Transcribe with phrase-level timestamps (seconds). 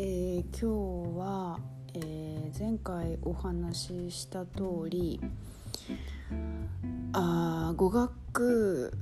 [0.00, 1.58] ー、今日は、
[1.94, 5.20] えー、前回お話しした通り
[7.12, 8.96] あ語学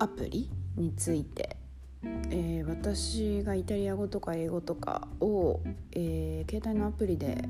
[0.00, 1.56] アプリについて、
[2.02, 5.60] えー、私がイタリア語とか英語とかを、
[5.92, 7.44] え、携帯のアプリで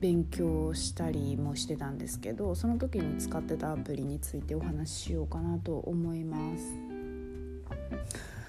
[0.00, 8.39] 勉強したりもしてたんですけどその時に使ってたアプリについてお話ししようかなと思います。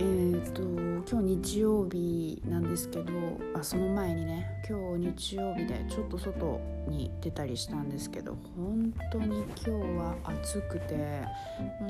[0.00, 0.62] えーと、
[1.06, 3.12] 今日日曜日なんですけど
[3.54, 6.58] あその前にね今日日曜日でちょっと外
[6.88, 11.22] に出たりしたんですけど本当に今日は暑くて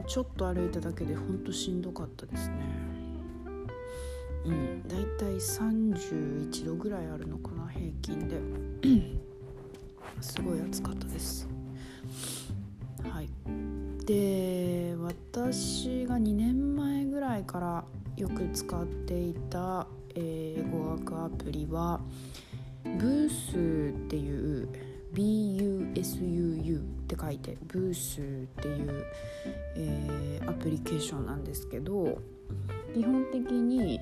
[0.08, 2.54] ちょっと歩いただけで本当しんどかったですね。
[4.44, 8.40] うんだいたい31度ぐらいあるのかな平均で。
[10.20, 11.48] すごい暑かったです。
[13.08, 13.28] はい。
[14.04, 17.84] で私が2年前ぐらいから
[18.20, 22.00] よく使っていた、えー、語学アプリは
[22.84, 24.68] ブースっていう
[25.14, 28.22] BUSUU って書いてブースっ
[28.62, 29.06] ていう、
[29.74, 32.18] えー、アプリケーションなんですけど
[32.94, 33.98] 基本的に、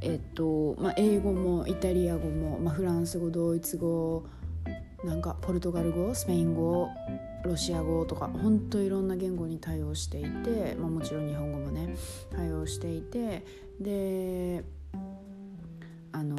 [0.00, 4.24] えっとまあ、英語もイタリア語も、まあ、フランス語ドイツ語
[5.04, 6.88] なんかポルトガル語スペイン語
[7.44, 11.94] ロシア語とか本当いろんな言語に対応していて、まあ、もちろん日本語もね
[12.30, 13.44] 対応していて
[13.80, 14.64] で
[16.12, 16.36] あの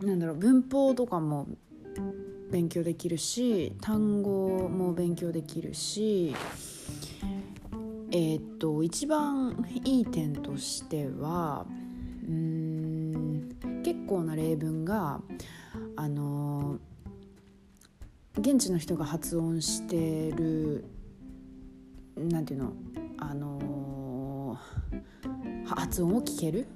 [0.00, 1.46] なんだろう文法とかも
[2.50, 6.34] 勉強できるし単語も勉強できるし
[8.10, 11.66] えー、っと一番いい点としては
[12.26, 15.20] うん結構な例文が
[15.96, 16.78] あの
[18.38, 20.84] 現地の人が発音してる
[22.16, 22.72] なんていうの
[23.18, 24.58] あの
[25.66, 26.66] 発音を聞ける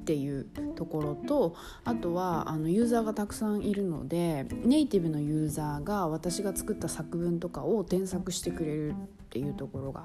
[0.00, 8.94] っていうところとあとはあのユーザーがたくさんいるのでネイティブのユーザーが私が作った作文とかを添削してくれるっ
[9.30, 10.04] ていうところが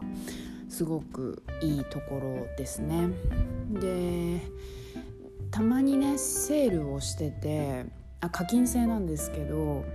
[0.69, 3.09] すごくいいところですね。
[3.69, 4.41] で
[5.50, 7.85] たまにねセールをしてて
[8.22, 9.85] あ課金制なんですけど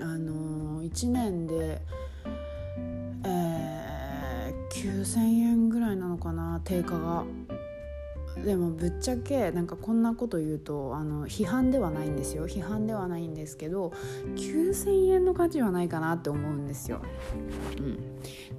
[0.00, 1.80] あの1年で、
[3.24, 7.24] えー、9,000円ぐらいなのかな定価が。
[8.42, 13.92] でもぶっちゃけなんかこんなこと言うとあの批判ではないんですよ批判ではないんですけど
[14.34, 17.00] 9,000円の価値はないかなって思うんですよ。
[17.78, 17.98] うん、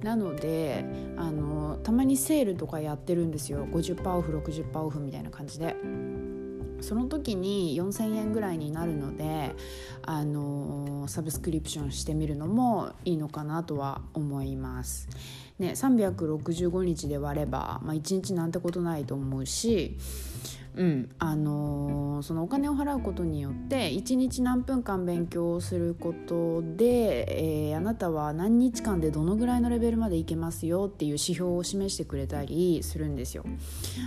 [0.02, 0.84] なので
[1.16, 5.76] あのたまにセールとかやってるんですよ50%オフ60%オフみたいな感じで。
[6.80, 9.54] その時に4,000円ぐらいになるので、
[10.02, 15.08] あのサブスクリプションしてみるのもいいのかなとは思います。
[15.58, 19.96] ね、365日で割れば、まあ、1日なんてことないと思うし
[20.76, 33.44] うんあのー、そのお金を払うことによって1日何分間勉強をすることで、えー、あなたは何日間でどのぐらいのレベルまでいけますよっていう指標を示してくれたりするんですよ。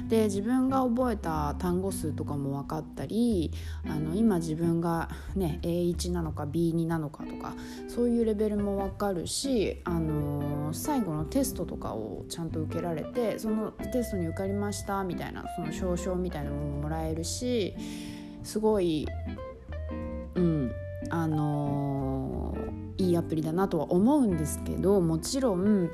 [0.07, 3.51] で自分が覚えた単語数とかも分かったり
[3.87, 7.53] あの今自分が、ね、A1 なのか B2 なのかとか
[7.87, 17.75] そういうレベルも分かるし、あのー、最後のテストとかをちゃんと受けられてそのテストに受かりましたみたいなその証書みたいなものももらえるし
[18.43, 19.07] すごい
[20.35, 20.71] うん
[21.09, 25.89] あのー、いいアプリだなとは思うんですけどもちろん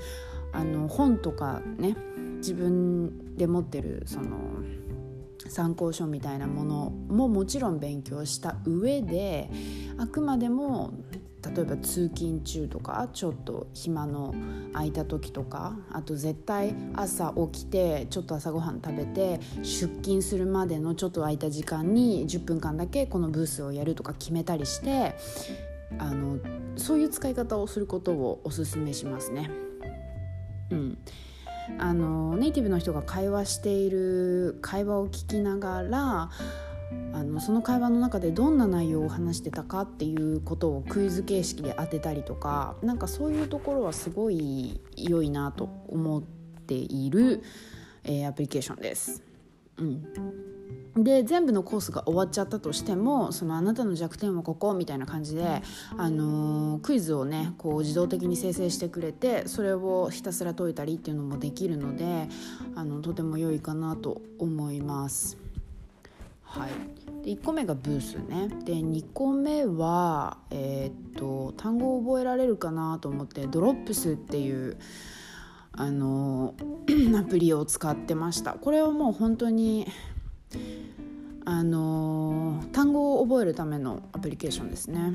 [0.51, 1.95] あの本とかね
[2.37, 4.37] 自分で持ってるその
[5.47, 9.49] 参考書みたいなものももちろん勉強した上で
[9.97, 10.93] あくまでも
[11.55, 14.33] 例えば通勤中とかちょっと暇の
[14.73, 25.15] 空いた時とかあと絶対朝起きてちょっと朝ごはん食べて出勤するまでのちょっと空いた時間に10分間だけこのブースをやるとか決めたりして
[25.99, 26.39] あの
[26.75, 29.49] そういう使い方をすることをおすすめしますね。
[30.71, 30.97] うん、
[31.77, 36.29] あのネイティブの人が会話している会話を聞きながら
[37.13, 47.41] あのその会話の中でどんな内容を話してたかっていうことをクイズ形式で当てたりとかなんかそういうところはすごい良いなと思っている、
[48.03, 49.23] えー、アプリケーションです。
[49.77, 50.05] うん
[50.97, 55.61] で全部のコースが終わっちゃったとしてもそのあなたの弱点はここみたいな感じで、
[55.97, 62.29] あのー、クイズをねこう自動的に生成してくれてそれをひたすら解いたりっていうのもできるので
[62.75, 65.44] あのとても良いかなと思います。
[66.45, 68.49] はい、で1個目がブースね。
[68.63, 74.77] で2個目は、えー、っと単語を覚えられるかなと思ってドロップスっていう
[75.73, 76.53] あの
[77.17, 78.53] アプリを使ってました。
[78.53, 79.87] これはもう本当に
[81.47, 85.13] あの、単語を覚えるためのアプリケーションですね。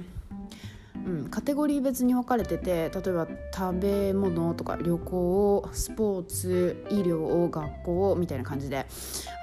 [1.10, 8.86] うん、カテゴリー別に分かれてて例えば食べ物とか旅行スポーツ医療学校みたいな感じで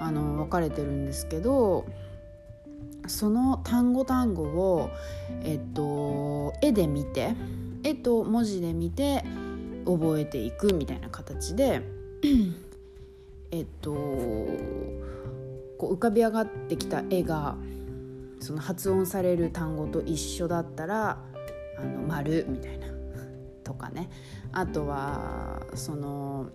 [0.00, 1.84] あの分かれてるんですけど
[3.06, 4.90] その単語単語を、
[5.44, 7.34] えっと、絵で見て
[7.82, 9.24] 絵と文字で見て
[9.84, 11.82] 覚えていくみたいな形で
[13.50, 17.56] えっとこう浮かび上がってきた絵が
[18.40, 21.18] その発音される単語と一緒だったら
[21.78, 22.86] 「あの丸みたいな。
[23.64, 24.08] とかね。
[24.52, 26.48] あとはその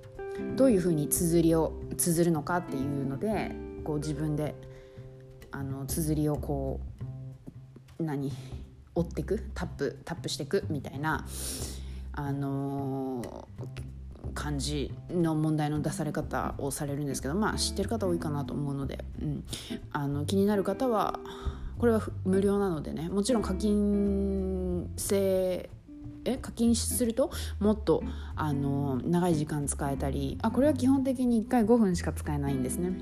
[0.55, 3.51] どういうふうに綴りを綴るのかっていうので
[3.83, 4.55] こう自分で
[5.51, 6.79] あの綴りをこ
[7.99, 8.31] う何？
[8.95, 9.45] 追っていく？
[9.53, 11.25] タップタップしていくみたいな
[12.13, 13.47] あの
[14.33, 19.43] 感じの問題の出され方をされるんですけどまあ知ってる方多いかなと思うので、うん、
[19.91, 21.19] あの気になる方は
[21.83, 25.69] これは無料なのでねもちろん課金制
[26.23, 28.05] え課金するともっと
[28.37, 32.93] あの長い時間使えたりあこれは基本的に1回5分しか使えないんですね。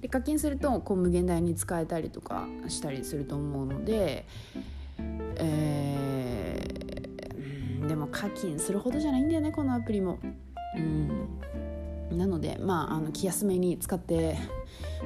[0.00, 4.24] で課金するとこう無限大に使えたりとかしたりすると思うので
[5.36, 10.18] えー、でも課金するほどじゃないんだよねこのアプリも。
[10.78, 11.28] うん。
[12.16, 14.36] なのでまああの気休めに使って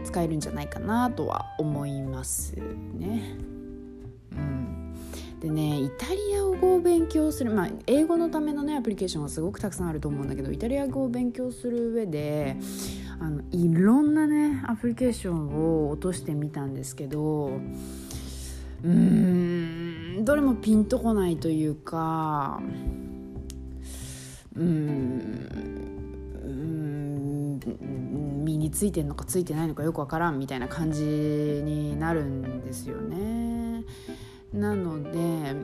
[0.05, 3.37] 使えるんじゃないかなとは思いますね。
[4.33, 4.95] うん、
[5.41, 12.57] でねイタリア語を勉強するまあ英語のためのねアプリケーションはすごくたくさんあると思うんだけどイタリア語を勉強する上で
[13.19, 18.91] あのいろんなねアプリケーションを落としてみたんですけどうー
[20.21, 22.61] んどれもピンとこないというか
[24.57, 25.76] うん
[27.67, 33.85] 身についてんのかついてないのかよくわからんみたいな感じになるんですよね。
[34.53, 35.55] なので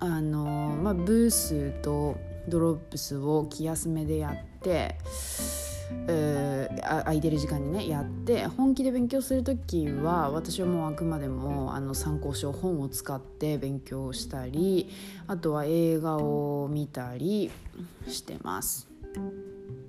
[0.00, 2.16] あの、まあ、ブースと
[2.48, 4.96] ドロップスを気休めでやって。
[6.08, 14.90] え、空いてる時間にねやって本気で勉強する時は私はもうあくまでもあの参考書本を使って勉強したり
[15.28, 17.52] あとは映画を見たり
[18.08, 18.88] してます。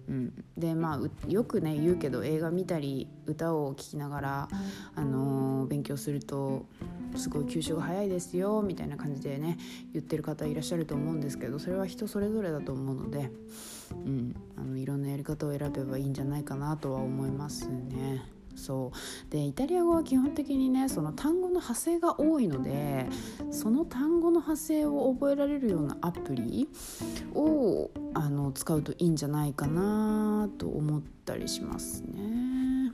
[0.09, 4.47] うん、でまあよくね言うけど映画見たり歌を聴きながら、
[4.95, 6.65] あのー、勉強すると
[7.15, 9.57] すごい吸収が早いですよみたいな感じでね
[9.93, 13.29] 言ってる方いらっしゃると思うんですけどそれは人それぞれだと思うので、
[13.91, 18.36] うん、あのいろんなやり方を選べばいいんじゃないかなとは思いますね。
[18.57, 23.07] そうでイタリア語は基本的にねその単語の派生が多いので
[23.51, 26.67] その単語の派生を覚えられるようなアプリ
[27.33, 32.91] をあの使うといいんじゃないかなと思ったりしますね。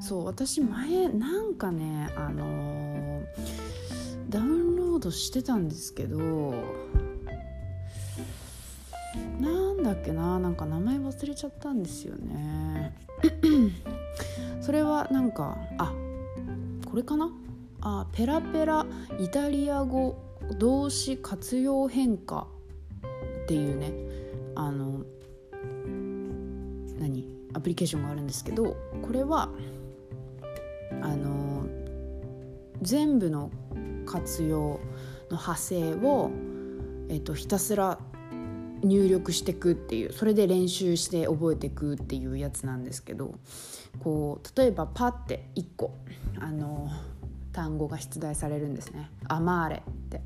[0.00, 3.22] そう私前なんかねあの
[4.28, 6.54] ダウンロードしてたんですけど
[9.40, 12.67] なんだっけななんか名前忘れちゃったんですよね
[14.60, 15.92] それはなんかあ
[16.84, 17.30] これかな？
[17.80, 18.86] あペラペラ
[19.18, 20.16] イタリア語
[20.58, 22.46] 動詞活用変化
[23.44, 23.92] っていうね。
[24.54, 25.04] あの
[26.98, 27.26] 何？
[27.54, 29.48] アプリケーションがあるんですけどこれは
[31.00, 31.66] あの
[32.82, 33.50] 全部の
[34.04, 34.80] 活用の
[35.30, 36.30] 派生を、
[37.08, 37.98] えっと、ひたすら
[38.82, 43.34] 入力していくっていうそれで練習して覚えていくっていうやつなんですけど
[44.00, 45.94] こう例えばパッて1個
[46.38, 46.90] あの
[47.52, 50.22] 単語が出題されるんですね「アマーレ」って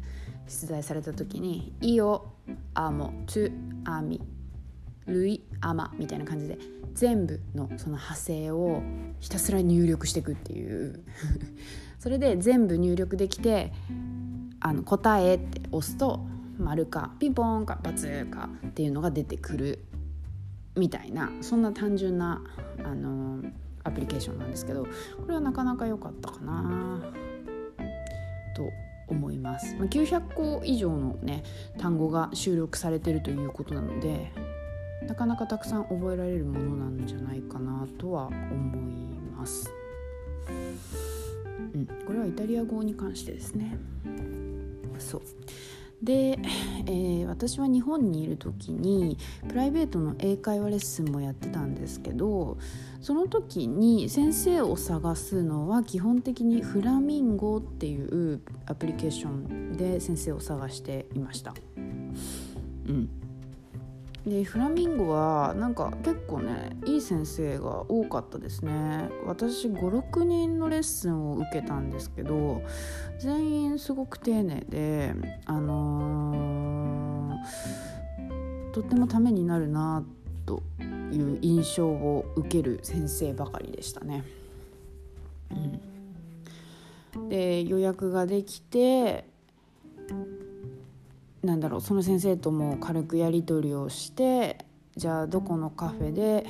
[0.46, 2.26] 出題された時に「イオ」
[2.74, 3.52] 「アモ」「トゥ」
[3.84, 4.20] 「アミ」
[5.06, 6.58] 「ルイ」「アマ」みたいな感じで
[6.94, 8.82] 全部のその派生を
[9.20, 11.00] ひたすら入力していくっていう。
[11.98, 13.72] それで全部入力できて
[14.58, 16.26] あの答えって押すと
[16.58, 19.84] 丸かピンポンかバツかっていうのが出てくる
[20.76, 22.42] みたいなそんな単純な
[22.84, 23.42] あの
[23.84, 24.88] アプリケーションなんですけどこ
[25.28, 27.00] れはなかなか良かったかな
[28.56, 28.70] と
[29.08, 31.42] 思います、まあ、900個以上のね
[31.78, 34.32] 単語が収録されてるということなので
[35.06, 39.68] なかなかたくさん覚えられるものなんじゃないかなとは思います。
[41.74, 43.76] うん、これはイタリア語に関してですね。
[44.98, 45.22] そう
[46.02, 46.38] で、
[46.86, 49.16] えー、私は日本にいる時に
[49.48, 52.58] プライベートの英会話レッスンもやってたんですけど
[53.00, 61.54] その時に先生を探すのは基本的にフラミンゴっていうアプリケーションで先生を探していました。
[62.86, 63.08] うん
[64.26, 72.62] でフラミンゴはなんか結構ねいい先生が多かったですね私56人のレッスンを受けたんですけど
[73.18, 75.12] 全員すごく丁寧で
[75.46, 80.04] あのー、とってもためになるな
[80.46, 80.62] と
[81.10, 84.24] いう印象を受ける先生ばかりでしたね。
[87.14, 89.31] うん、で予約ができて
[91.42, 94.64] なんだろうその先生とも軽くやり取りをして
[94.96, 96.46] じゃあどこのカフェで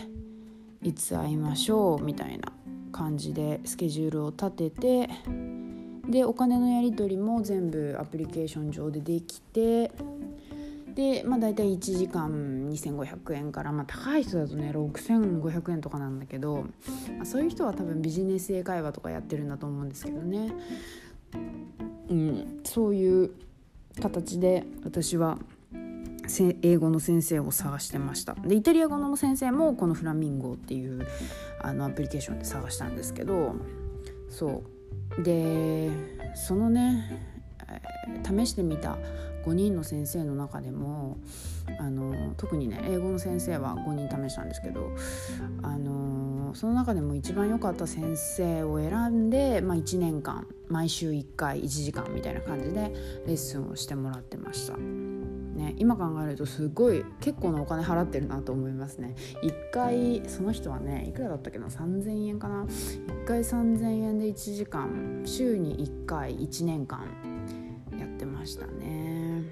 [0.82, 2.52] いつ会いましょうみたいな
[2.92, 5.10] 感じでスケジュールを立てて
[6.08, 9.90] でお金のやり取りも全部アプリケーション上でできて
[10.94, 16.66] でまあ大体1時間2500円から、まあ、高い人だとね6500円とかなんだけど、
[17.16, 20.52] まあ、そういう人は多分ビジネス英会話とかやってるんだと思うんですけどね、
[22.10, 23.30] うん、そういう
[24.00, 25.38] 形で私は
[26.62, 28.34] 英語の先生を探してました。
[28.34, 31.06] でイタリア語の先生もこのフラミンゴっていう
[31.60, 33.54] あのアプリケーションで探したんですけど
[34.28, 34.62] そ
[35.18, 35.22] う。
[35.22, 35.90] で
[36.34, 37.22] そのね、
[38.24, 38.96] 試してみた
[39.44, 41.18] 5人の先生の中でも
[41.78, 44.90] あの特にね英語の先生は5人試したんですけど
[45.62, 46.21] あの
[46.54, 52.92] その中でも一番良かった先生を選んで、まあ、1年間毎週1回1時間みたいな感じで
[53.26, 54.76] レッスンをしてもらってました。
[54.76, 59.14] ね、今考えるとすごい結構なお金払ってるなと思いますね。
[59.42, 67.00] 1回その人はねいくらだったっけな？3000円かな？1回3000円で1時間週に1回1年間
[67.98, 69.42] やってましたね。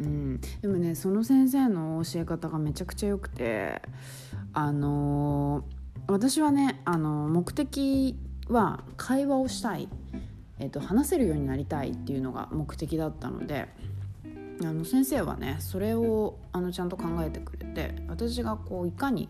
[0.00, 0.40] うん。
[0.60, 3.80] でもねその先生の教え方がめちゃくちゃ良くて
[4.56, 8.16] あのー、私はねあの目的
[8.48, 9.86] は会話をしたい、
[10.58, 13.68] えーと、話せるようになりたいっていうのが目的だったので
[14.62, 19.28] あの先生はねそれをあのちゃんと考えてくれて私がこういかに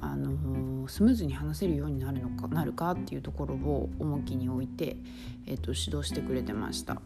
[0.00, 4.96] あのスムーズに話せるようになるのかなるかっていうところを重きに置いて、
[5.46, 7.00] えーと、指導してくれてました。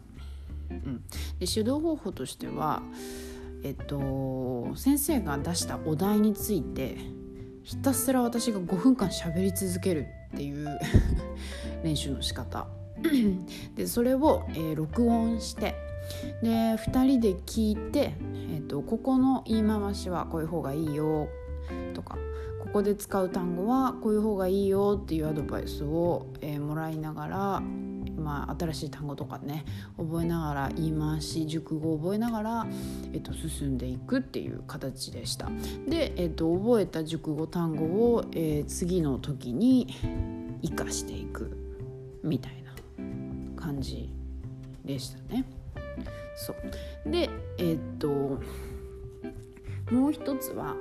[0.71, 1.03] うん、
[1.37, 2.81] で指導方法としては、
[3.63, 6.97] えっと、先生が出したお題について
[7.65, 10.05] ひたすら私が5分間喋り続ける
[10.35, 10.67] っていう
[11.83, 12.67] 練習の仕方。
[13.75, 15.75] でそれを、えー、録音して
[16.41, 18.13] で2人で聞いて、
[18.51, 21.27] えーと、ここの言い回しはこういう方がいいよ
[21.93, 22.17] とか
[22.63, 27.63] ここで使う単語はこういう方がいいよっていうアドバイスを、えー、もらいながら
[28.25, 29.63] まあ、新しい単語とかね
[29.97, 32.67] 覚えながら言い回し熟語を覚えながら、
[33.13, 35.51] えっと、進んでいくっていう形でした。
[35.87, 39.87] で、えっと、覚えた熟語単語を、えー、次の時に
[40.63, 41.55] 生かしていく
[42.23, 44.11] みたいな感じ
[44.83, 45.45] でしたね。
[46.35, 46.53] そ
[47.05, 47.29] うで
[47.59, 48.07] えっと
[49.91, 50.75] もう一つは、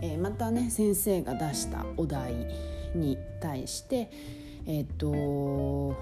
[0.00, 2.34] えー、またね先生が出したお題
[2.94, 4.10] に対して
[4.66, 5.96] えっと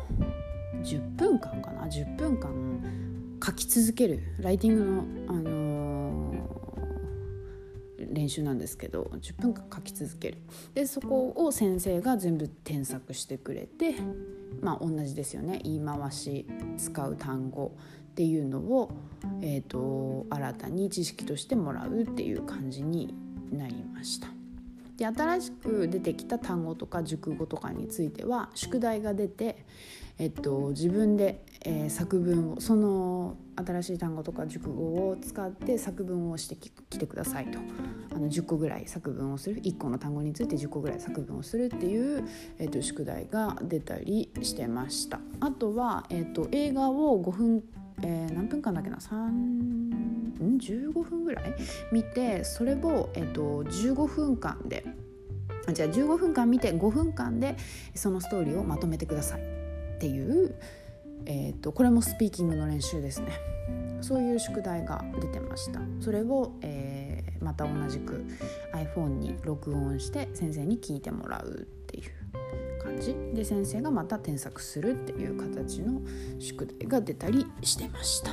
[0.82, 2.50] 10分間かな？10分間
[3.44, 4.20] 書き続ける。
[4.38, 10.38] ライティングの、あのー、練習なんですけど10分間書き続ける。
[10.74, 13.94] でそこを先生が全部添削してくれて
[14.60, 15.60] まあ同じですよね。
[15.64, 16.46] 言い回し
[16.78, 17.76] 使う単語
[18.12, 18.90] っていうのを、
[19.40, 23.14] えーと新たに知識としてもらうっていう感じに
[23.50, 24.28] なりました。
[24.96, 29.64] で新しく出てきた単語とか熟語とかについては宿題が出て
[30.18, 37.58] えっと、自分で、えー、作文をその新しい単語とか熟語を使って作文をしてきてくださいと。
[38.14, 39.60] あの10個ぐらい作文をする。
[39.62, 42.24] 1個の単語について10個ぐらい作文をするっていう、
[42.58, 45.20] えっと、宿題が出たりしてました。
[45.40, 47.62] あとは、えっと、映画を5分、
[48.02, 51.54] えー、何分間だっけな？3ん？15分ぐらい
[51.90, 54.84] 見てそれを、えっと、15分間で
[55.72, 57.56] じゃあ15分間見て5分間で
[57.94, 59.61] そのストーリーをまとめてください。
[60.02, 60.52] っていう、
[61.26, 63.38] えーと、これもスピーキングの練習ですね。
[64.00, 65.78] そういう宿題が出てました。
[66.00, 68.24] それを、えー、また同じく
[68.74, 73.14] iPhone に録音して先生に聞いてもらうっていう感じ。
[73.32, 76.00] で先生がまた添削するっていう形の
[76.40, 78.32] 宿題が出たりしてました。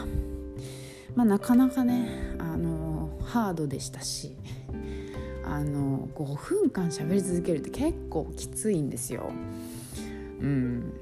[1.13, 4.35] まあなかなかねあのハードでしたし
[5.43, 9.29] あの5分間喋り続けるって結構きついんですよ。
[10.41, 10.98] うん。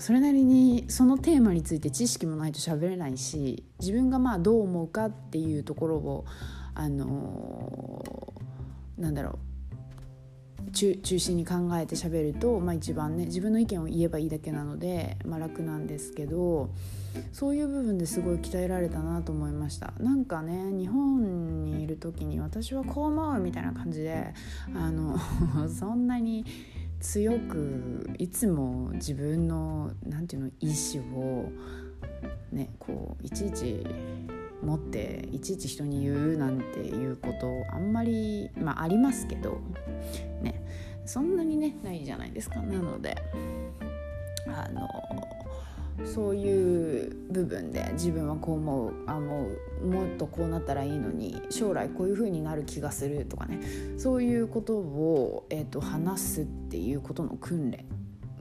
[0.00, 6.24] それなりにそのテーマについて知識もないと喋れないし自分がまあどう思うかっていうところを
[6.74, 9.38] あのー、なんだろ
[10.72, 16.70] 中中心に考えて喋ると、まあ、一番ね自分の意見を言えばいいだけなので、まあ、楽なんですけど
[17.32, 19.92] そういう部分ですごい鍛えられたなと思いました。
[19.98, 24.32] なんかね日本にいる時に私はこう思うみたいな感じで
[24.74, 25.18] あの
[25.68, 26.44] そんなに
[27.00, 31.50] 強くいつも自分の何て言うの意思を
[32.52, 33.84] ねこういちいち
[34.62, 39.60] 持っていちいち人に言うなんていうことあんまりまあありますけど
[40.42, 40.62] ね
[41.06, 42.60] そんなにねないじゃないですか。
[42.60, 43.16] なので
[44.46, 44.86] あの
[46.04, 49.48] そういう部分で自分はこう思うあも
[49.82, 53.60] うもっとこうなったらいいのに将来こういう風になる気がするとかね
[53.98, 57.84] そういうことを、えーと、話すっていうことの訓練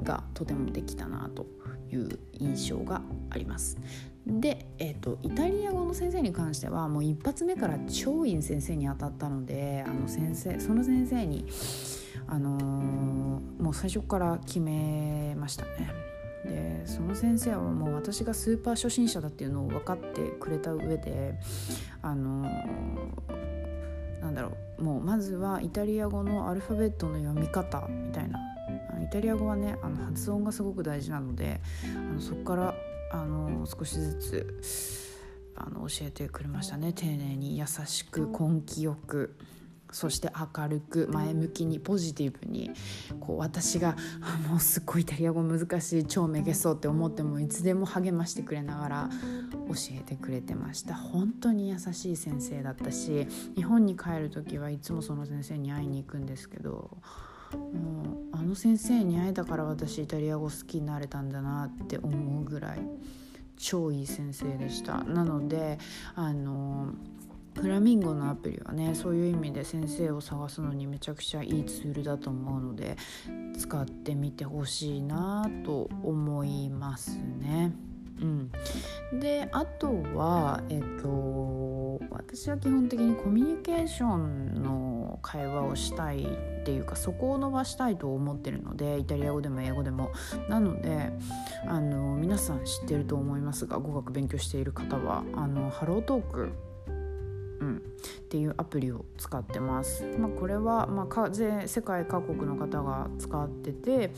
[0.04, 1.46] がとてもできたなと
[1.92, 3.78] いう印象があります。
[4.26, 11.46] で、えーと、イタリア語の先生に関してはもう一発目から超院先生に当たったのであの先生その先生に、
[12.28, 16.10] あのー、もう最初から決めましたね。
[16.50, 21.36] でその先生はもう私がスーパー初心者だっていうのを分かってくれた上で
[22.02, 22.50] あの
[24.22, 28.40] なんだろうもうまずはイタリア語のアルファベットの読み方みたいな
[29.02, 31.62] イタリア語はねあの発音がすごく大事なので
[31.96, 32.76] あのそこから
[33.12, 35.16] あの少しずつ
[35.56, 39.36] あの教えてくれましたね丁寧に優しく根気よく。
[39.92, 42.72] そして明るく前向きにポジティブに
[43.20, 43.96] こう私が
[44.50, 49.10] もうすっごいイタリア語難しい超めげそうって思ってもいつでも励ましてくれながら
[49.68, 50.96] 教えてくれてました。
[50.96, 56.98] 本当に優しい先生だったし日本に帰る時はいつもその先生に会いに行くんですけど
[57.54, 62.80] もうあの先生に会えたから私イタリア語好きになれたんだなって思うぐらい
[63.58, 65.04] 超いい先生でした。
[65.04, 65.78] なので
[66.16, 66.94] あの
[67.60, 72.96] フラミンゴのアプリはねそういう意味で先生を探すのにめちゃくちゃいいツールだと思うので
[73.58, 77.74] 使ってみてほしいなと思いますね。
[78.22, 78.52] うん、
[79.20, 90.12] であとはえっと私は基本的にコミュニケーションの会話をしたいっていうかそこを伸ばしたいと思ってるのでイタリア語でも英語でも
[90.50, 91.12] なので
[91.66, 96.69] あの皆さん知ってると思いますが語学勉強している方はあのハロートーク
[97.62, 97.80] うん、っ
[98.30, 100.06] ていうアプリを使ってます。
[100.18, 101.30] まあ、これは、まあ、
[101.68, 104.12] 世界各国の方が使ってて、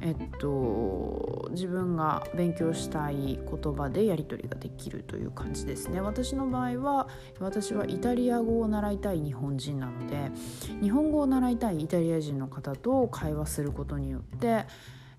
[0.00, 6.00] えっと、自分が勉強したい言葉でやり取りができるという感じですね。
[6.00, 10.30] 私の場合は私はイタリア語を習いたい日本人なので
[10.80, 14.66] 日本語を習いたいイタリア人の方と会話することによって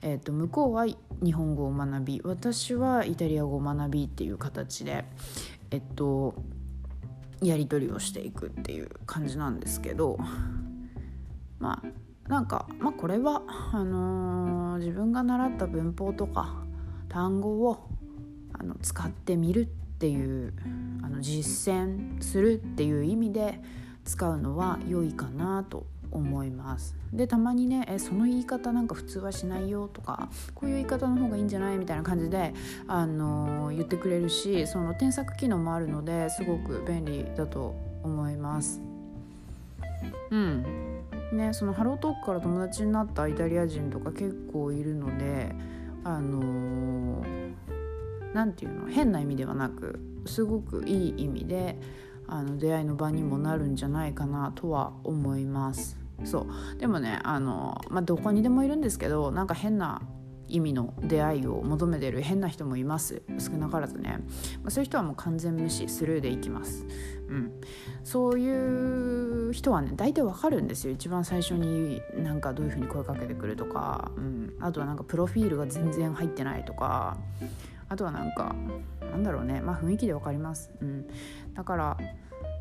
[0.02, 5.06] えーと向こうは日本語を学び私はイタリア語を学びっていう形で
[5.72, 6.36] えっと
[7.42, 10.18] やり取りをしていくっていう感じなんですけど
[11.60, 13.44] まあなんか、まあ、これは
[13.74, 16.64] あのー、自分が習った文法とか
[17.10, 17.90] 単語を
[18.54, 20.54] あの使ってみるっていう
[21.04, 23.60] あの実践するっていう意味で
[24.06, 26.96] 使うのは良いかなと思います。
[27.12, 31.78] でたまにねえその言い方なんか普通はしないよとかこういう言い方の方がいいんじゃない？
[31.78, 32.54] みたいな感じで、
[32.88, 38.82] あのー、言ってくれるしその添削機能もあるのですごく便利だと思います。
[40.32, 40.64] うん。
[41.34, 45.54] ねそのハロートークから友達になったイタリア人とか結構いるので
[46.04, 47.26] あの
[48.34, 51.78] 何、ー、て言うの変な意味ではなくすごくいい意味で
[52.28, 56.03] あの出会いの場にもなるんじゃないかなとは思います。
[56.24, 56.78] そう。
[56.80, 60.02] でもねあの、まあ、どこにでもいるんですけどなんか変な
[60.48, 63.24] 意味の出会いを求めてる変な人もいます。
[63.40, 64.20] 少なからずね、
[64.62, 66.86] まあ、そういう人はもう完全無視スルーでいきます、
[67.28, 67.52] うん、
[68.04, 70.94] そういう人はね大体わかるんですよ。
[70.94, 77.18] 一番最初になんかどういうふうに声かけてくるとか、うん、あとはなんかプロフィールが全然入ってないとか。
[77.90, 78.56] あとはなんか
[79.02, 79.62] なんだろうね。
[79.62, 81.06] まあ雰囲気でわかります、うん、
[81.54, 81.98] だから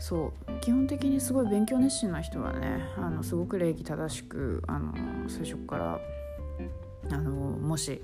[0.03, 4.93] そう基本的にすごい勉強熱心な人はねあのすごく礼儀正しくあの
[5.29, 6.01] 最初から
[7.13, 8.03] あのもし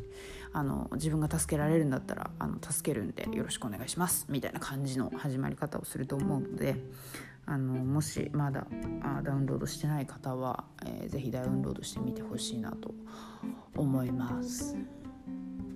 [0.52, 6.76] あの自分が助けられるんだったらあの助けるんでよろしくお願いしますみたいな感じの始まり方をすると思うので
[7.46, 8.68] あのもしまだ
[9.02, 12.94] あダウンロードしてない方は、えー、ぜひダウンロードしてみてほしいなと
[13.74, 14.76] 思います。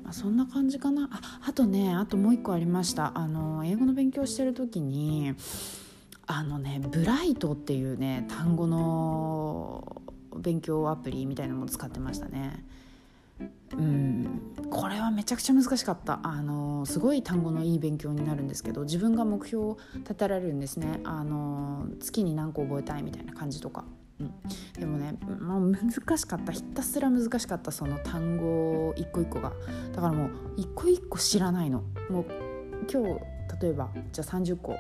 [0.05, 5.35] あ、そんな感じかなああとねあともう一個ありましたあの英語の勉強してる時に
[6.35, 10.03] あのねブライトっていうね単語の
[10.37, 12.65] 勉強アプリみたいなのも使ってましたね。
[13.73, 14.41] うん。
[14.71, 16.21] これはめちゃくちゃ難しかった。
[16.23, 21.01] あのすごい単語のいい勉強になるんですけど自分が目標を立てられるんですね。
[21.05, 23.85] あの月に何個覚えたいみたいな感じとか。
[24.21, 24.33] うん、
[24.79, 26.53] でもね、まあ、難しかった。
[26.53, 29.53] ひたすら難しかったその単語一個一個が。
[29.95, 31.83] だからもう一個一個知らないの。
[32.09, 32.27] もう
[32.91, 33.21] 今日
[33.61, 34.77] 例えばじゃあ30個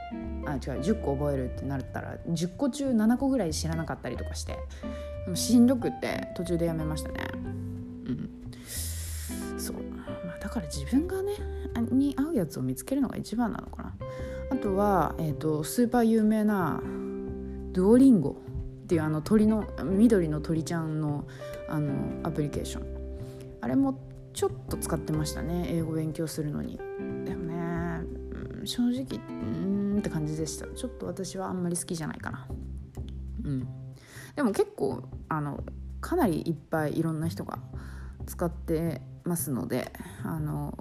[0.46, 4.58] あ違う10個覚えるってなったら10個中7個ぐらい知らなかったりとかして。
[5.34, 7.20] しんどくって途中でやめましたね。
[7.34, 8.30] うん。
[9.58, 10.04] そう、ま
[10.36, 11.32] あ、だから自分がね
[11.90, 13.94] に合うやつを見つけるのが一番なのかな。
[14.50, 16.80] あとは、えーと、スーパー有名な
[17.72, 18.36] ドゥオリンゴ
[18.84, 21.24] っていうあの鳥の緑の鳥ちゃんの
[21.68, 21.92] あの
[22.24, 22.86] アプリケーション。
[23.60, 23.98] あれも
[24.34, 25.66] ちょっと使ってましたね。
[25.68, 26.78] 英語勉強するのに。
[27.24, 27.51] でもね
[28.64, 30.66] 正直うんって感じでした。
[30.66, 32.46] ちょっと私はあんまり好きじゃないかな。
[33.44, 33.68] うん。
[34.36, 35.62] でも結構あの
[36.00, 37.58] かなりいっぱいいろんな人が
[38.26, 39.92] 使ってますので
[40.24, 40.74] あの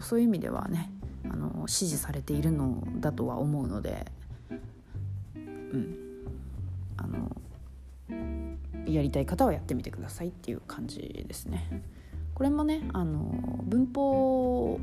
[0.00, 0.90] そういう意味ではね
[1.24, 4.06] あの支持されているのだとは思うので、
[5.34, 5.96] うん、
[6.96, 7.30] あの
[8.86, 11.82] やりたい方はやってみてくださいっていう感じですね。
[12.34, 14.80] これもねあの文法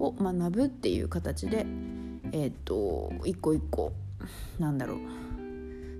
[0.00, 1.66] を学ぶっていう形で
[2.32, 3.92] えっ、ー、と一個一個
[4.58, 4.98] なんだろう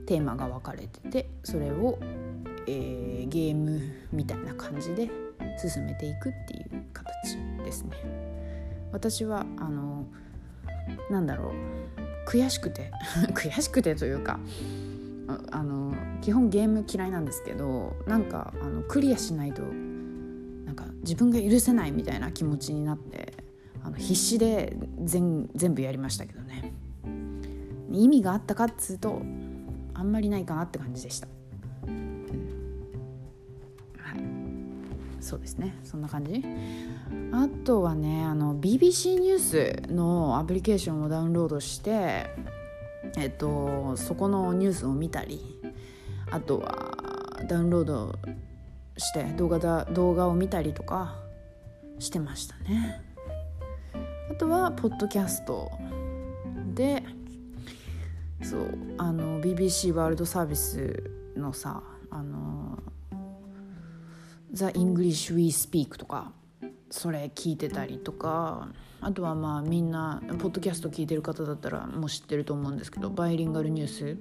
[0.06, 1.98] テーマが分かれててそれを、
[2.66, 3.80] えー、ゲーム
[4.12, 5.08] みたいな感じで
[5.56, 7.96] 進めていくっていう形ですね。
[8.92, 10.06] 私はあの
[11.10, 11.52] なんだろ
[12.26, 12.90] う悔しくて
[13.34, 14.40] 悔しくてというか
[15.52, 23.29] あの基本ゲーム嫌いなんですけどなんかあのクリアしないとなんか自分が許せないみたいな気持ちになって
[23.82, 26.72] あの必死で全全部やりましたけどね。
[27.90, 29.22] 意味があったかっつうと
[29.94, 31.28] あんまりないかなって感じでした。
[31.86, 32.26] うん、
[33.98, 35.22] はい。
[35.22, 35.76] そうですね。
[35.84, 36.44] そんな感じ。
[37.32, 39.38] あとはねあの BBC ニュー
[39.86, 42.26] スのアプリケーションをダウンロードして
[43.16, 45.60] えっとそこのニュースを見たり
[46.30, 46.92] あとは
[47.48, 48.14] ダウンロード
[48.96, 51.16] して動画だ動画を見たりとか
[51.98, 53.09] してましたね。
[54.40, 55.70] とはポッドキャスト
[56.72, 57.04] で
[58.42, 62.78] そうあの BBC ワールドサービスのさあの
[64.50, 66.32] The English We Speak とか
[66.90, 68.68] それ聞いてたりとか
[69.02, 74.16] あとはまあみんなポッドキャスト聞いてる方だったらもう知ってると思うんですけどバイリンガルニュース。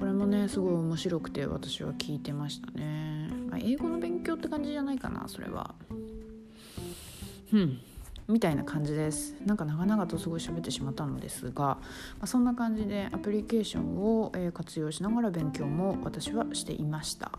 [0.00, 5.76] これもねすごい面白くて私は聞いてましたね、まあ、英語の勉強って感じじゃないかなそれは。
[7.52, 7.78] うん。
[8.32, 11.78] みたいな感じですなんか長々とすごい喋ってしまったのですが、ま
[12.22, 17.30] あ、そんな感じでアプリケーションを、え活用しながら勉強も私はしていました。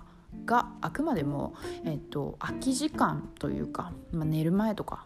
[0.46, 1.54] があくまでも、
[1.86, 5.06] えっと、空き時間というか、まあ、寝る前とか、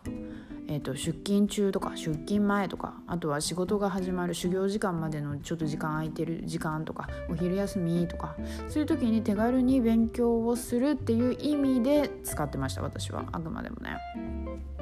[0.68, 8.36] えっと、出勤中とか出勤前とかあとは仕事が始まる修行時間までのちょっと時間空いてる時間とかお昼休みとか
[8.68, 13.98] そういう時に手軽に勉強をするっていう意味で使ってました私はあくまでもね。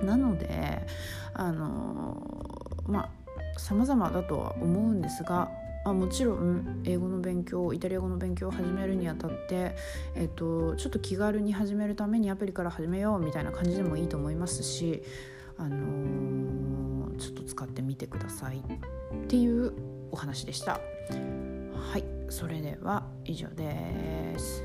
[0.04, 0.86] なので
[1.34, 2.22] あの
[2.88, 5.50] まあ様々だとは思うんですが
[5.86, 9.76] あもちろん英語の勉強イタリア語の勉強を始めるにあたって、
[10.16, 15.04] えっと、ちょっと気軽に始めるためにアプリから始めようみたいな感じでもいいと思いますし、
[15.60, 18.62] あのー、ちょっと使ってみてくださいっ
[19.28, 19.74] ていう
[20.12, 20.74] お話でした。
[20.74, 24.64] はいそれでは以上です。